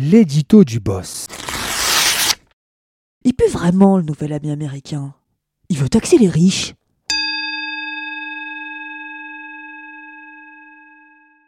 l'édito 0.00 0.64
du 0.64 0.78
boss. 0.78 1.26
Il 3.24 3.34
pue 3.34 3.48
vraiment 3.48 3.96
le 3.96 4.04
nouvel 4.04 4.32
ami 4.32 4.50
américain. 4.50 5.14
Il 5.70 5.78
veut 5.78 5.88
taxer 5.88 6.18
les 6.18 6.28
riches. 6.28 6.74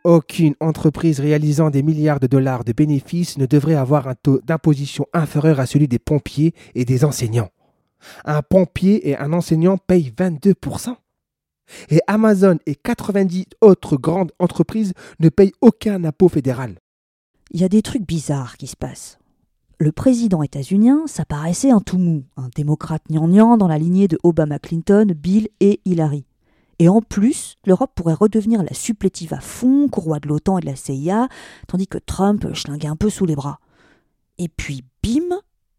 Aucune 0.03 0.55
entreprise 0.59 1.21
réalisant 1.21 1.71
des 1.71 1.83
milliards 1.83 2.19
de 2.19 2.27
dollars 2.27 2.65
de 2.65 2.73
bénéfices 2.73 3.39
ne 3.39 3.47
devrait 3.47 3.75
avoir 3.75 4.09
un 4.09 4.15
taux 4.15 4.41
d'imposition 4.45 5.07
inférieur 5.13 5.61
à 5.61 5.67
celui 5.67 5.87
des 5.87 5.99
pompiers 5.99 6.55
et 6.75 6.85
des 6.85 7.05
enseignants. 7.05 7.51
Un 8.25 8.43
pompier 8.43 9.09
et 9.09 9.17
un 9.17 9.33
enseignant 9.33 9.77
payent 9.77 10.13
22%. 10.17 10.97
Et 11.91 12.01
Amazon 12.09 12.59
et 12.67 12.75
90 12.75 13.45
autres 13.61 13.97
grandes 13.97 14.33
entreprises 14.41 14.93
ne 15.21 15.29
payent 15.29 15.53
aucun 15.61 16.03
impôt 16.03 16.29
fédéral. 16.29 16.77
Il 17.53 17.61
y 17.61 17.65
a 17.65 17.69
des 17.69 17.83
trucs 17.83 18.07
bizarres 18.07 18.57
qui 18.57 18.69
se 18.69 18.77
passent. 18.77 19.19
Le 19.79 19.91
président 19.91 20.45
états-unien, 20.45 21.03
ça 21.07 21.25
paraissait 21.25 21.73
un 21.73 21.81
tout 21.81 21.99
mou, 21.99 22.23
un 22.37 22.49
démocrate 22.55 23.03
gnangnan 23.11 23.57
dans 23.57 23.67
la 23.67 23.79
lignée 23.79 24.07
de 24.07 24.19
Obama 24.23 24.61
Clinton, 24.61 25.13
Bill 25.17 25.49
et 25.59 25.81
Hillary. 25.85 26.25
Et 26.79 26.89
en 26.89 27.01
plus, 27.03 27.57
l'Europe 27.67 27.91
pourrait 27.97 28.15
redevenir 28.15 28.63
la 28.63 28.73
supplétive 28.73 29.35
à 29.35 29.41
fond, 29.41 29.89
courroie 29.89 30.21
de 30.21 30.29
l'OTAN 30.29 30.59
et 30.59 30.61
de 30.61 30.67
la 30.67 30.77
CIA, 30.77 31.29
tandis 31.67 31.89
que 31.89 31.99
Trump 31.99 32.47
schlinguait 32.55 32.87
un 32.87 32.95
peu 32.95 33.11
sous 33.11 33.27
les 33.27 33.35
bras. 33.35 33.59
Et 34.39 34.49
puis, 34.49 34.85
bim, 35.03 35.37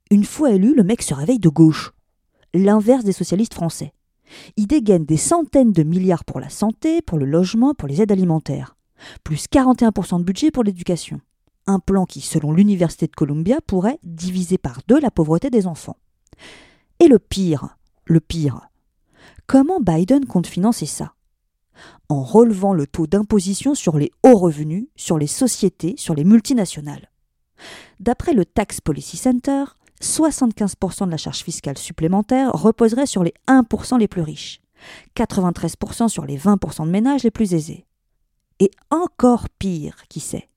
une 0.09 0.25
fois 0.25 0.51
élu, 0.51 0.75
le 0.75 0.83
mec 0.83 1.01
se 1.01 1.13
réveille 1.13 1.39
de 1.39 1.47
gauche. 1.47 1.93
L'inverse 2.53 3.05
des 3.05 3.13
socialistes 3.13 3.53
français. 3.53 3.93
Il 4.57 4.67
dégaine 4.67 5.05
des 5.05 5.15
centaines 5.15 5.71
de 5.71 5.83
milliards 5.83 6.25
pour 6.25 6.41
la 6.41 6.49
santé, 6.49 7.01
pour 7.01 7.17
le 7.17 7.25
logement, 7.25 7.73
pour 7.73 7.87
les 7.87 8.01
aides 8.01 8.11
alimentaires. 8.11 8.75
Plus 9.23 9.45
41% 9.45 10.19
de 10.19 10.23
budget 10.23 10.51
pour 10.51 10.63
l'éducation. 10.63 11.21
Un 11.71 11.79
plan 11.79 12.05
qui, 12.05 12.19
selon 12.19 12.51
l'Université 12.51 13.07
de 13.07 13.15
Columbia, 13.15 13.61
pourrait 13.65 13.97
diviser 14.03 14.57
par 14.57 14.81
deux 14.89 14.99
la 14.99 15.09
pauvreté 15.09 15.49
des 15.49 15.67
enfants. 15.67 15.95
Et 16.99 17.07
le 17.07 17.17
pire, 17.17 17.77
le 18.03 18.19
pire, 18.19 18.67
Comment 19.47 19.79
Biden 19.79 20.25
compte 20.25 20.47
financer 20.47 20.85
ça? 20.85 21.13
En 22.09 22.23
relevant 22.23 22.73
le 22.73 22.87
taux 22.87 23.07
d'imposition 23.07 23.73
sur 23.73 23.97
les 23.97 24.11
hauts 24.21 24.37
revenus, 24.37 24.87
sur 24.97 25.17
les 25.17 25.27
sociétés, 25.27 25.93
sur 25.97 26.13
les 26.13 26.25
multinationales. 26.25 27.09
D'après 28.01 28.33
le 28.33 28.43
Tax 28.43 28.81
Policy 28.81 29.15
Center, 29.15 29.63
75% 30.01 31.05
de 31.05 31.11
la 31.11 31.17
charge 31.17 31.43
fiscale 31.43 31.77
supplémentaire 31.77 32.51
reposerait 32.51 33.05
sur 33.05 33.23
les 33.23 33.33
1% 33.47 33.97
les 33.97 34.09
plus 34.09 34.21
riches, 34.21 34.61
93% 35.15 36.09
sur 36.09 36.25
les 36.25 36.37
20% 36.37 36.85
de 36.85 36.91
ménages 36.91 37.23
les 37.23 37.31
plus 37.31 37.53
aisés. 37.53 37.85
Et 38.59 38.71
encore 38.89 39.47
pire, 39.57 39.95
qui 40.09 40.19
sait? 40.19 40.49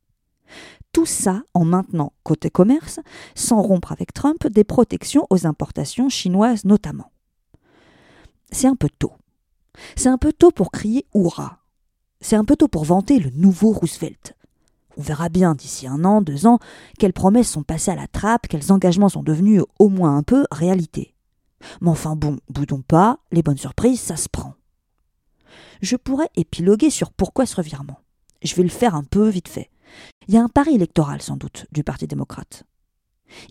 Tout 0.95 1.05
ça 1.05 1.43
en 1.53 1.67
maintenant, 1.67 2.15
côté 2.23 2.49
commerce, 2.49 3.01
sans 3.35 3.61
rompre 3.61 3.93
avec 3.93 4.15
Trump, 4.15 4.47
des 4.47 4.65
protections 4.65 5.27
aux 5.29 5.47
importations 5.47 6.09
chinoises 6.09 6.65
notamment 6.65 7.11
c'est 8.55 8.69
un 8.69 8.77
peu 8.77 8.89
tôt. 8.99 9.13
C'est 9.97 10.09
un 10.09 10.19
peu 10.19 10.33
tôt 10.33 10.51
pour 10.51 10.71
crier 10.71 11.05
hurrah. 11.15 11.59
C'est 12.21 12.37
un 12.37 12.45
peu 12.45 12.57
tôt 12.57 12.69
pour 12.69 12.85
vanter 12.85 13.19
le 13.19 13.31
nouveau 13.31 13.73
Roosevelt. 13.73 14.35
On 14.97 15.03
verra 15.03 15.29
bien 15.29 15.55
d'ici 15.55 15.87
un 15.87 16.05
an, 16.05 16.23
deux 16.23 16.47
ans, 16.47 16.61
quelles 16.99 17.13
promesses 17.13 17.51
sont 17.51 17.65
passées 17.65 17.91
à 17.91 17.97
la 17.97 18.07
trappe, 18.07 18.47
quels 18.47 18.73
engagements 18.73 19.09
sont 19.09 19.25
devenus 19.25 19.63
au 19.79 19.89
moins 19.89 20.17
un 20.17 20.23
peu 20.23 20.47
réalité. 20.53 21.15
Mais 21.81 21.91
enfin 21.91 22.15
bon, 22.15 22.39
boudons 22.49 22.83
pas, 22.83 23.19
les 23.33 23.43
bonnes 23.43 23.59
surprises, 23.59 24.01
ça 24.01 24.17
se 24.17 24.29
prend. 24.29 24.55
Je 25.83 25.97
pourrais 25.97 26.31
épiloguer 26.37 26.91
sur 26.91 27.11
pourquoi 27.11 27.45
ce 27.45 27.57
revirement. 27.57 27.99
Je 28.43 28.55
vais 28.55 28.63
le 28.63 28.69
faire 28.69 28.95
un 28.95 29.03
peu 29.03 29.29
vite 29.29 29.49
fait. 29.49 29.71
Il 30.29 30.35
y 30.35 30.37
a 30.37 30.43
un 30.43 30.49
pari 30.49 30.75
électoral 30.75 31.23
sans 31.23 31.37
doute 31.37 31.67
du 31.73 31.85
Parti 31.85 32.07
démocrate. 32.07 32.65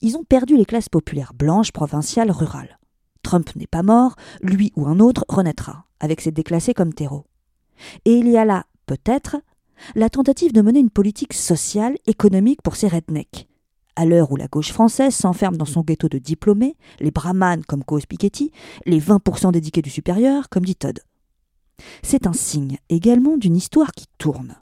Ils 0.01 0.15
ont 0.17 0.23
perdu 0.23 0.57
les 0.57 0.65
classes 0.65 0.89
populaires 0.89 1.33
blanches, 1.33 1.71
provinciales, 1.71 2.31
rurales. 2.31 2.79
Trump 3.21 3.55
n'est 3.55 3.67
pas 3.67 3.83
mort, 3.83 4.15
lui 4.41 4.71
ou 4.75 4.87
un 4.87 4.99
autre 4.99 5.25
renaîtra, 5.29 5.85
avec 5.99 6.21
ses 6.21 6.31
déclassés 6.31 6.73
comme 6.73 6.93
terreau. 6.93 7.25
Et 8.05 8.13
il 8.13 8.27
y 8.27 8.37
a 8.37 8.45
là, 8.45 8.65
peut-être, 8.85 9.37
la 9.95 10.09
tentative 10.09 10.53
de 10.53 10.61
mener 10.61 10.79
une 10.79 10.89
politique 10.89 11.33
sociale, 11.33 11.97
économique 12.05 12.61
pour 12.61 12.75
ces 12.75 12.87
rednecks. 12.87 13.47
À 13.95 14.05
l'heure 14.05 14.31
où 14.31 14.35
la 14.35 14.47
gauche 14.47 14.71
française 14.71 15.13
s'enferme 15.13 15.57
dans 15.57 15.65
son 15.65 15.81
ghetto 15.81 16.09
de 16.09 16.17
diplômés, 16.17 16.75
les 16.99 17.11
brahmanes 17.11 17.63
comme 17.63 17.83
Cause 17.83 18.07
Piketty, 18.07 18.51
les 18.85 18.99
20% 18.99 19.51
dédiés 19.51 19.83
du 19.83 19.89
supérieur 19.89 20.49
comme 20.49 20.65
dit 20.65 20.75
Todd. 20.75 20.99
C'est 22.01 22.27
un 22.27 22.33
signe 22.33 22.77
également 22.89 23.37
d'une 23.37 23.55
histoire 23.55 23.91
qui 23.91 24.05
tourne. 24.17 24.55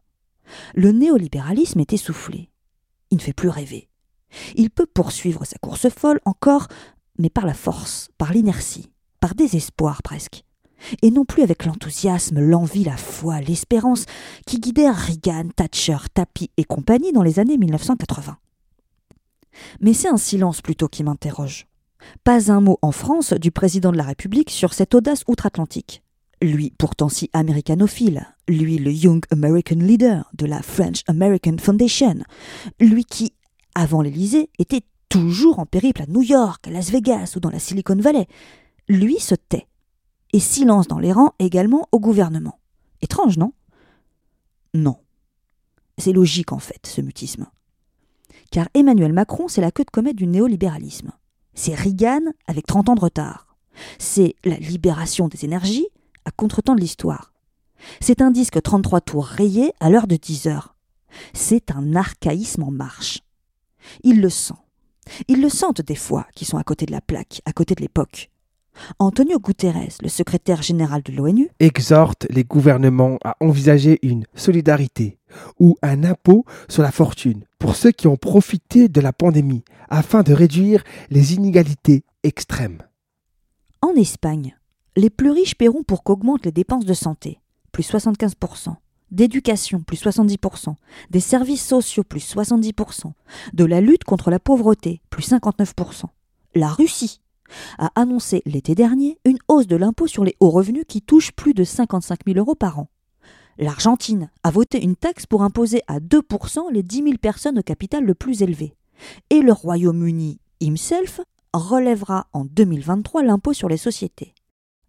Le 0.76 0.92
néolibéralisme 0.92 1.80
est 1.80 1.94
essoufflé. 1.94 2.50
Il 3.10 3.18
ne 3.18 3.22
fait 3.22 3.34
plus 3.34 3.50
rêver. 3.50 3.90
Il 4.56 4.70
peut 4.70 4.86
poursuivre 4.86 5.46
sa 5.46 5.58
course 5.58 5.90
folle 5.90 6.22
encore 6.26 6.68
mais 7.18 7.30
par 7.30 7.46
la 7.46 7.54
force, 7.54 8.10
par 8.18 8.34
l'inertie, 8.34 8.92
par 9.20 9.36
désespoir 9.36 10.02
presque. 10.02 10.44
Et 11.04 11.12
non 11.12 11.26
plus 11.26 11.44
avec 11.44 11.66
l'enthousiasme, 11.66 12.40
l'envie, 12.40 12.84
la 12.84 12.98
foi, 12.98 13.40
l'espérance 13.40 14.06
qui 14.48 14.60
guidèrent 14.60 14.98
Reagan, 14.98 15.50
Thatcher, 15.56 15.98
Tapi 16.14 16.50
et 16.58 16.64
compagnie 16.64 17.12
dans 17.12 17.22
les 17.22 17.40
années 17.40 17.58
1980. 17.58 18.38
Mais 19.80 19.94
c'est 19.94 20.08
un 20.08 20.18
silence 20.18 20.62
plutôt 20.62 20.88
qui 20.88 21.04
m'interroge. 21.04 21.68
Pas 22.24 22.52
un 22.52 22.62
mot 22.62 22.80
en 22.82 22.92
France 22.92 23.34
du 23.34 23.52
président 23.52 23.92
de 23.92 23.98
la 23.98 24.04
République 24.04 24.50
sur 24.50 24.74
cette 24.74 24.96
audace 24.96 25.24
outre-Atlantique. 25.28 26.02
Lui, 26.42 26.74
pourtant 26.76 27.08
si 27.08 27.30
américanophile, 27.34 28.26
lui 28.48 28.80
le 28.80 28.92
Young 28.92 29.24
American 29.30 29.76
Leader 29.76 30.30
de 30.34 30.48
la 30.48 30.64
French 30.64 31.04
American 31.08 31.58
Foundation, 31.60 32.16
lui 32.80 33.06
qui, 33.06 33.34
avant 33.76 34.02
l'Élysée, 34.02 34.50
était 34.58 34.82
toujours 35.08 35.60
en 35.60 35.68
périple 35.68 36.02
à 36.02 36.08
New 36.08 36.24
York, 36.24 36.68
à 36.68 36.72
Las 36.72 36.90
Vegas 36.90 37.34
ou 37.36 37.40
dans 37.40 37.52
la 37.52 37.60
Silicon 37.60 37.98
Valley, 37.98 38.28
lui 38.90 39.20
se 39.20 39.36
tait 39.36 39.68
et 40.34 40.40
silence 40.40 40.88
dans 40.88 40.98
les 40.98 41.12
rangs 41.12 41.34
également 41.38 41.88
au 41.92 42.00
gouvernement. 42.00 42.60
Étrange, 43.02 43.38
non? 43.38 43.54
Non. 44.74 44.98
C'est 45.98 46.14
logique 46.14 46.54
en 46.54 46.60
fait, 46.60 46.88
ce 46.88 47.02
mutisme. 47.02 47.48
Car 48.50 48.68
Emmanuel 48.74 49.14
Macron, 49.14 49.48
c'est 49.48 49.62
la 49.62 49.72
queue 49.72 49.84
de 49.84 49.92
comète 49.92 50.16
du 50.16 50.26
néolibéralisme. 50.26 51.12
C'est 51.54 51.76
Reagan 51.76 52.22
avec 52.48 52.66
30 52.66 52.90
ans 52.90 52.96
de 52.96 53.02
retard. 53.02 53.56
C'est 54.00 54.36
la 54.44 54.58
libération 54.58 55.28
des 55.28 55.46
énergies 55.46 55.88
à 56.26 56.32
contretemps 56.32 56.76
de 56.76 56.82
l'histoire. 56.82 57.34
C'est 58.00 58.22
un 58.22 58.32
disque 58.32 58.62
33 58.62 59.02
tours 59.02 59.26
rayé 59.26 59.74
à 59.80 59.90
l'heure 59.90 60.08
de 60.08 60.16
10 60.16 60.48
heures. 60.48 60.76
C'est 61.34 61.72
un 61.72 61.96
archaïsme 61.96 62.64
en 62.64 62.72
marche. 62.72 63.22
Il 64.04 64.22
le 64.22 64.30
sent. 64.30 64.54
Ils 65.28 65.42
le 65.42 65.50
sentent 65.50 65.82
des 65.82 65.96
fois, 65.96 66.28
qui 66.36 66.46
sont 66.46 66.58
à 66.58 66.64
côté 66.64 66.86
de 66.86 66.92
la 66.92 67.02
plaque, 67.02 67.42
à 67.46 67.54
côté 67.54 67.76
de 67.76 67.82
l'époque. 67.82 68.30
Antonio 69.00 69.38
Guterres, 69.40 69.98
le 70.02 70.08
secrétaire 70.08 70.62
général 70.62 71.02
de 71.04 71.12
l'ONU, 71.12 71.50
exhorte 71.60 72.26
les 72.30 72.44
gouvernements 72.44 73.18
à 73.24 73.36
envisager 73.42 74.00
une 74.02 74.26
solidarité 74.34 75.18
ou 75.60 75.76
un 75.82 76.04
impôt 76.04 76.46
sur 76.70 76.82
la 76.84 76.92
fortune 76.92 77.44
pour 77.60 77.76
ceux 77.76 77.92
qui 77.92 78.08
ont 78.08 78.18
profité 78.18 78.88
de 78.88 79.02
la 79.02 79.14
pandémie 79.14 79.64
afin 79.90 80.24
de 80.24 80.34
réduire 80.34 80.84
les 81.10 81.34
inégalités 81.34 82.04
extrêmes. 82.24 82.82
En 83.82 83.94
Espagne, 83.96 84.56
les 84.96 85.10
plus 85.10 85.32
riches 85.32 85.56
paieront 85.56 85.84
pour 85.84 86.04
qu'augmentent 86.04 86.46
les 86.46 86.52
dépenses 86.52 86.86
de 86.86 86.94
santé, 86.94 87.40
plus 87.72 87.90
75% 87.90 88.76
d'éducation, 89.12 89.82
plus 89.82 90.02
70%, 90.02 90.76
des 91.10 91.20
services 91.20 91.66
sociaux, 91.66 92.04
plus 92.04 92.34
70%, 92.34 93.12
de 93.54 93.66
la 93.66 93.82
lutte 93.82 94.04
contre 94.04 94.32
la 94.32 94.40
pauvreté, 94.40 95.02
plus 95.10 95.30
59%. 95.30 96.06
La 96.56 96.70
Russie 96.70 97.22
a 97.78 97.92
annoncé 97.96 98.42
l'été 98.46 98.76
dernier 98.76 99.20
une 99.26 99.38
hausse 99.50 99.68
de 99.68 99.76
l'impôt 99.76 100.08
sur 100.08 100.24
les 100.24 100.36
hauts 100.40 100.50
revenus 100.50 100.86
qui 100.88 101.02
touche 101.02 101.34
plus 101.34 101.54
de 101.54 101.66
55 101.66 102.20
000 102.26 102.40
euros 102.40 102.56
par 102.56 102.80
an. 102.80 102.88
L'Argentine 103.58 104.32
a 104.44 104.52
voté 104.52 104.82
une 104.82 104.96
taxe 104.96 105.26
pour 105.26 105.44
imposer 105.44 105.82
à 105.88 106.00
2% 106.00 106.72
les 106.72 106.84
10 106.84 107.04
000 107.04 107.18
personnes 107.22 107.60
au 107.60 107.64
capital 107.64 108.06
le 108.06 108.16
plus 108.16 108.42
élevé. 108.42 108.76
Et 109.30 109.42
le 109.42 109.52
Royaume-Uni 109.52 110.40
himself 110.62 111.20
relèvera 111.54 112.28
en 112.32 112.46
2023 112.46 113.24
l'impôt 113.24 113.52
sur 113.52 113.68
les 113.68 113.78
sociétés. 113.78 114.34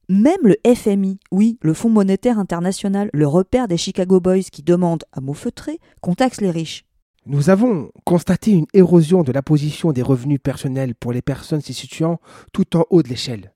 Même 0.09 0.41
le 0.43 0.57
FMI, 0.75 1.21
oui, 1.31 1.59
le 1.63 1.75
Fonds 1.75 1.89
monétaire 1.89 2.39
international, 2.39 3.09
le 3.13 3.27
repère 3.27 3.69
des 3.69 3.77
Chicago 3.77 4.21
Boys 4.21 4.43
qui 4.51 4.63
demandent 4.63 5.05
à 5.13 5.21
mots 5.21 5.33
feutrés 5.33 5.79
qu'on 6.01 6.15
taxe 6.15 6.41
les 6.41 6.51
riches. 6.51 6.85
Nous 7.25 7.51
avons 7.51 7.93
constaté 8.05 8.51
une 8.51 8.67
érosion 8.75 9.23
de 9.23 9.31
la 9.31 9.43
position 9.43 9.93
des 9.93 10.03
revenus 10.03 10.41
personnels 10.43 10.97
pour 10.97 11.13
les 11.13 11.23
personnes 11.23 11.61
s'y 11.61 11.73
situant 11.73 12.21
tout 12.53 12.77
en 12.77 12.85
haut 12.91 13.05
de 13.05 13.09
l'échelle. 13.09 13.53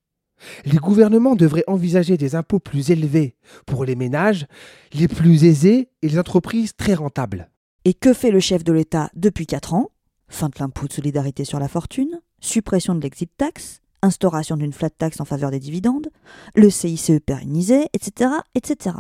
Les 0.64 0.76
gouvernements 0.76 1.34
devraient 1.34 1.64
envisager 1.66 2.16
des 2.16 2.37
impôts 2.37 2.60
plus 2.60 2.90
élevés 2.90 3.34
pour 3.66 3.84
les 3.84 3.96
ménages, 3.96 4.46
les 4.92 5.08
plus 5.08 5.44
aisés 5.44 5.88
et 6.02 6.08
les 6.08 6.19
entreprises 6.19 6.76
très 6.76 6.94
rentables. 6.94 7.50
Et 7.84 7.94
que 7.94 8.12
fait 8.12 8.31
le 8.31 8.40
chef 8.40 8.62
de 8.62 8.72
l'État 8.72 9.10
depuis 9.16 9.46
4 9.46 9.75
ans? 9.75 9.90
Fin 10.28 10.49
de 10.49 10.54
l'impôt 10.60 10.87
de 10.87 10.92
solidarité 10.92 11.44
sur 11.44 11.58
la 11.58 11.69
fortune, 11.69 12.20
suppression 12.40 12.94
de 12.94 13.00
l'exit 13.00 13.31
tax, 13.37 13.81
instauration 14.06 14.56
d'une 14.56 14.72
flat 14.72 14.90
tax 14.90 15.20
en 15.20 15.24
faveur 15.24 15.50
des 15.50 15.60
dividendes, 15.60 16.08
le 16.54 16.70
CICE 16.70 17.20
pérennisé, 17.24 17.88
etc., 17.92 18.30
etc. 18.54 18.96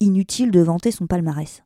Inutile 0.00 0.50
de 0.50 0.60
vanter 0.60 0.90
son 0.90 1.06
palmarès. 1.06 1.62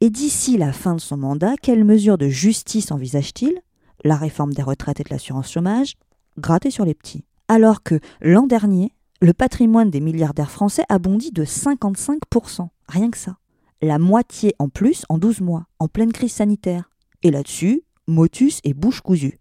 Et 0.00 0.10
d'ici 0.10 0.58
la 0.58 0.72
fin 0.72 0.94
de 0.94 1.00
son 1.00 1.16
mandat, 1.16 1.56
quelles 1.60 1.84
mesures 1.84 2.18
de 2.18 2.28
justice 2.28 2.92
envisage-t-il? 2.92 3.60
La 4.04 4.16
réforme 4.16 4.52
des 4.52 4.62
retraites 4.62 5.00
et 5.00 5.04
de 5.04 5.10
l'assurance 5.10 5.50
chômage 5.50 5.94
Gratter 6.38 6.70
sur 6.70 6.84
les 6.84 6.94
petits. 6.94 7.24
Alors 7.48 7.82
que 7.82 8.00
l'an 8.20 8.46
dernier, 8.46 8.92
le 9.20 9.32
patrimoine 9.32 9.90
des 9.90 10.00
milliardaires 10.00 10.50
français 10.50 10.84
a 10.88 10.98
bondi 10.98 11.30
de 11.30 11.44
55%. 11.44 12.68
Rien 12.88 13.10
que 13.10 13.18
ça. 13.18 13.36
La 13.82 13.98
moitié 13.98 14.54
en 14.58 14.68
plus 14.68 15.04
en 15.08 15.18
12 15.18 15.40
mois, 15.40 15.66
en 15.78 15.88
pleine 15.88 16.12
crise 16.12 16.32
sanitaire. 16.32 16.90
Et 17.22 17.30
là-dessus, 17.30 17.82
motus 18.06 18.60
et 18.64 18.74
bouche 18.74 19.00
cousue. 19.00 19.38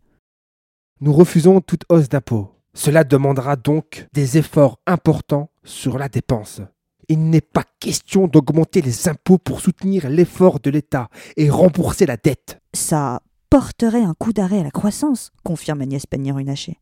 Nous 1.04 1.14
refusons 1.14 1.62
toute 1.62 1.84
hausse 1.90 2.10
d'impôts. 2.10 2.52
Cela 2.76 3.04
demandera 3.04 3.56
donc 3.56 4.08
des 4.14 4.38
efforts 4.38 4.80
importants 4.86 5.50
sur 5.64 5.98
la 5.98 6.10
dépense. 6.10 6.62
Il 7.10 7.32
n'est 7.32 7.42
pas 7.42 7.64
question 7.80 8.28
d'augmenter 8.28 8.84
les 8.84 9.10
impôts 9.10 9.40
pour 9.40 9.62
soutenir 9.62 10.08
l'effort 10.10 10.60
de 10.60 10.70
l'État 10.70 11.10
et 11.38 11.50
rembourser 11.50 12.06
la 12.06 12.18
dette. 12.18 12.62
Ça 12.76 13.24
porterait 13.50 14.04
un 14.04 14.14
coup 14.14 14.32
d'arrêt 14.32 14.60
à 14.60 14.64
la 14.64 14.70
croissance, 14.70 15.32
confirme 15.44 15.82
Agnès 15.82 16.06
Pannier-Runacher. 16.06 16.80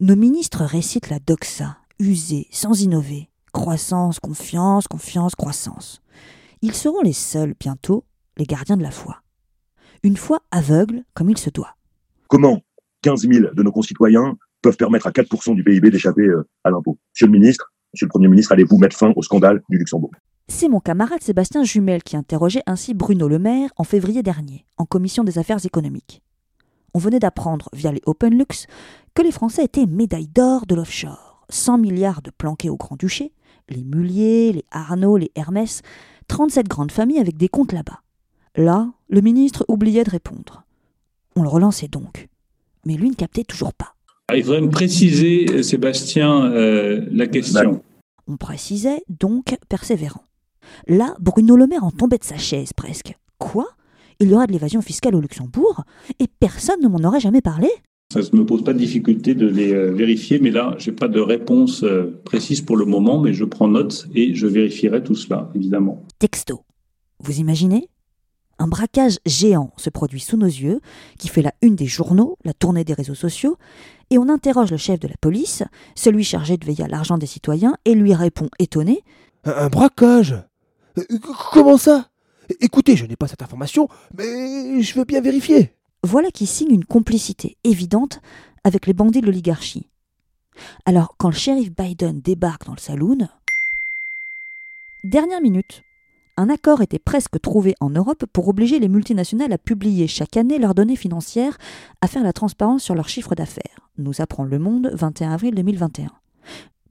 Nos 0.00 0.16
ministres 0.16 0.64
récitent 0.64 1.10
la 1.10 1.18
doxa, 1.18 1.76
usée, 1.98 2.48
sans 2.50 2.80
innover. 2.80 3.28
Croissance, 3.52 4.18
confiance, 4.18 4.88
confiance, 4.88 5.34
croissance. 5.34 6.00
Ils 6.62 6.74
seront 6.74 7.02
les 7.02 7.12
seuls, 7.12 7.54
bientôt, 7.60 8.06
les 8.38 8.46
gardiens 8.46 8.78
de 8.78 8.82
la 8.82 8.90
foi. 8.90 9.20
Une 10.02 10.16
foi 10.16 10.40
aveugle 10.50 11.04
comme 11.12 11.28
il 11.28 11.36
se 11.36 11.50
doit. 11.50 11.76
Comment? 12.28 12.62
15 13.02 13.28
000 13.28 13.54
de 13.54 13.62
nos 13.62 13.72
concitoyens 13.72 14.36
peuvent 14.62 14.76
permettre 14.76 15.06
à 15.06 15.10
4% 15.10 15.54
du 15.54 15.64
PIB 15.64 15.90
d'échapper 15.90 16.22
euh, 16.22 16.46
à 16.64 16.70
l'impôt 16.70 16.98
Monsieur 17.14 17.26
le 17.26 17.32
ministre, 17.32 17.72
Monsieur 17.92 18.06
le 18.06 18.10
Premier 18.10 18.28
ministre, 18.28 18.52
allez-vous 18.52 18.78
mettre 18.78 18.96
fin 18.96 19.12
au 19.16 19.22
scandale 19.22 19.62
du 19.68 19.78
Luxembourg? 19.78 20.12
C'est 20.48 20.68
mon 20.68 20.80
camarade 20.80 21.22
Sébastien 21.22 21.64
Jumel 21.64 22.02
qui 22.02 22.16
interrogeait 22.16 22.62
ainsi 22.66 22.94
Bruno 22.94 23.28
Le 23.28 23.38
Maire 23.38 23.70
en 23.76 23.84
février 23.84 24.22
dernier, 24.22 24.64
en 24.76 24.84
commission 24.84 25.24
des 25.24 25.38
affaires 25.38 25.64
économiques. 25.64 26.22
On 26.94 26.98
venait 26.98 27.18
d'apprendre 27.18 27.68
via 27.72 27.92
les 27.92 28.02
OpenLux 28.06 28.66
que 29.14 29.22
les 29.22 29.32
Français 29.32 29.64
étaient 29.64 29.86
médailles 29.86 30.28
d'or 30.28 30.66
de 30.66 30.74
l'offshore. 30.74 31.46
100 31.48 31.78
milliards 31.78 32.22
de 32.22 32.30
planqués 32.30 32.70
au 32.70 32.76
Grand-Duché, 32.76 33.32
les 33.68 33.82
Mulliers, 33.82 34.52
les 34.52 34.64
Arnaud, 34.70 35.16
les 35.16 35.32
Hermès, 35.34 35.82
37 36.28 36.68
grandes 36.68 36.92
familles 36.92 37.18
avec 37.18 37.36
des 37.36 37.48
comptes 37.48 37.72
là-bas. 37.72 38.02
Là, 38.56 38.92
le 39.08 39.20
ministre 39.20 39.64
oubliait 39.68 40.04
de 40.04 40.10
répondre. 40.10 40.64
On 41.34 41.42
le 41.42 41.48
relançait 41.48 41.88
donc. 41.88 42.28
Mais 42.86 42.94
lui 42.94 43.10
ne 43.10 43.14
captait 43.14 43.44
toujours 43.44 43.74
pas. 43.74 43.94
Ah, 44.28 44.36
il 44.36 44.44
faudrait 44.44 44.60
me 44.60 44.70
préciser, 44.70 45.62
Sébastien, 45.62 46.52
euh, 46.52 47.04
la 47.10 47.26
question. 47.26 47.82
On 48.28 48.36
précisait, 48.36 49.02
donc 49.08 49.56
persévérant. 49.68 50.22
Là, 50.86 51.16
Bruno 51.20 51.56
Le 51.56 51.66
Maire 51.66 51.84
en 51.84 51.90
tombait 51.90 52.18
de 52.18 52.24
sa 52.24 52.36
chaise 52.36 52.72
presque. 52.72 53.14
Quoi? 53.38 53.66
Il 54.20 54.28
y 54.28 54.34
aura 54.34 54.46
de 54.46 54.52
l'évasion 54.52 54.82
fiscale 54.82 55.14
au 55.16 55.20
Luxembourg 55.20 55.82
Et 56.20 56.26
personne 56.38 56.80
ne 56.80 56.88
m'en 56.88 57.02
aurait 57.08 57.20
jamais 57.20 57.40
parlé? 57.40 57.68
Ça 58.12 58.20
ne 58.20 58.38
me 58.38 58.44
pose 58.44 58.64
pas 58.64 58.72
de 58.72 58.78
difficulté 58.78 59.34
de 59.34 59.46
les 59.46 59.72
euh, 59.72 59.92
vérifier, 59.92 60.40
mais 60.40 60.50
là, 60.50 60.74
je 60.78 60.90
n'ai 60.90 60.96
pas 60.96 61.08
de 61.08 61.20
réponse 61.20 61.84
euh, 61.84 62.20
précise 62.24 62.60
pour 62.60 62.76
le 62.76 62.84
moment, 62.84 63.20
mais 63.20 63.32
je 63.32 63.44
prends 63.44 63.68
note 63.68 64.08
et 64.14 64.34
je 64.34 64.46
vérifierai 64.46 65.02
tout 65.02 65.14
cela, 65.14 65.50
évidemment. 65.54 66.04
Texto. 66.18 66.64
Vous 67.20 67.38
imaginez? 67.38 67.88
Un 68.60 68.68
braquage 68.68 69.18
géant 69.24 69.72
se 69.78 69.88
produit 69.88 70.20
sous 70.20 70.36
nos 70.36 70.46
yeux, 70.46 70.80
qui 71.18 71.28
fait 71.28 71.40
la 71.40 71.54
une 71.62 71.76
des 71.76 71.86
journaux, 71.86 72.36
la 72.44 72.52
tournée 72.52 72.84
des 72.84 72.92
réseaux 72.92 73.14
sociaux, 73.14 73.56
et 74.10 74.18
on 74.18 74.28
interroge 74.28 74.70
le 74.70 74.76
chef 74.76 75.00
de 75.00 75.08
la 75.08 75.16
police, 75.18 75.62
celui 75.96 76.24
chargé 76.24 76.58
de 76.58 76.66
veiller 76.66 76.84
à 76.84 76.88
l'argent 76.88 77.16
des 77.16 77.26
citoyens, 77.26 77.74
et 77.86 77.94
lui 77.94 78.12
répond 78.12 78.50
étonné 78.58 79.02
Un 79.44 79.68
braquage? 79.68 80.34
Euh, 80.98 81.04
Comment 81.52 81.78
ça? 81.78 82.10
Écoutez, 82.60 82.96
je 82.96 83.06
n'ai 83.06 83.16
pas 83.16 83.28
cette 83.28 83.42
information, 83.42 83.88
mais 84.16 84.82
je 84.82 84.94
veux 84.94 85.04
bien 85.04 85.22
vérifier. 85.22 85.72
Voilà 86.02 86.30
qui 86.30 86.46
signe 86.46 86.72
une 86.72 86.84
complicité 86.84 87.56
évidente 87.64 88.20
avec 88.64 88.86
les 88.86 88.92
bandits 88.92 89.22
de 89.22 89.26
l'oligarchie. 89.26 89.88
Alors, 90.84 91.14
quand 91.16 91.30
le 91.30 91.34
shérif 91.34 91.70
Biden 91.74 92.20
débarque 92.20 92.66
dans 92.66 92.74
le 92.74 92.80
saloon, 92.80 93.26
dernière 95.02 95.40
minute, 95.40 95.82
un 96.40 96.48
accord 96.48 96.80
était 96.80 96.98
presque 96.98 97.38
trouvé 97.38 97.74
en 97.80 97.90
Europe 97.90 98.24
pour 98.32 98.48
obliger 98.48 98.78
les 98.78 98.88
multinationales 98.88 99.52
à 99.52 99.58
publier 99.58 100.06
chaque 100.06 100.38
année 100.38 100.58
leurs 100.58 100.74
données 100.74 100.96
financières, 100.96 101.58
à 102.00 102.06
faire 102.06 102.22
la 102.22 102.32
transparence 102.32 102.82
sur 102.82 102.94
leurs 102.94 103.10
chiffres 103.10 103.34
d'affaires. 103.34 103.90
Nous 103.98 104.22
apprend 104.22 104.44
Le 104.44 104.58
Monde, 104.58 104.90
21 104.94 105.32
avril 105.32 105.54
2021. 105.54 106.10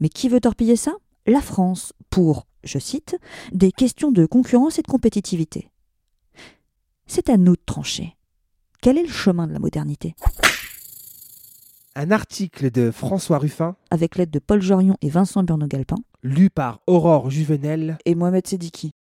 Mais 0.01 0.10
qui 0.10 0.30
veut 0.30 0.40
torpiller 0.40 0.75
ça? 0.75 0.94
La 1.25 1.42
France, 1.42 1.94
pour, 2.12 2.46
je 2.63 2.78
cite, 2.78 3.18
des 3.51 3.72
questions 3.72 4.12
de 4.12 4.28
concurrence 4.28 4.78
et 4.78 4.84
de 4.84 4.88
compétitivité. 4.88 5.72
C'est 7.07 7.30
à 7.31 7.38
nous 7.38 7.56
de 7.56 7.62
trancher. 7.66 8.18
Quel 8.84 9.00
est 9.00 9.04
le 9.04 9.10
chemin 9.10 9.48
de 9.48 9.54
la 9.54 9.60
modernité? 9.60 10.16
Un 11.95 12.12
article 12.12 12.69
de 12.69 12.92
François 12.92 13.40
Ruffin, 13.40 13.75
Avec 13.90 14.16
l'aide 14.16 14.30
de 14.30 14.38
Paul 14.38 14.62
Jorion 14.62 14.95
et 15.02 15.10
Vincent 15.10 15.42
Burno-Galpin, 15.42 15.98
lu 16.22 16.52
par 16.52 16.81
Aurore 16.86 17.31
Juvenel, 17.31 17.98
et 18.06 18.13
Mohamed 18.13 18.45
Sediki. 18.45 18.92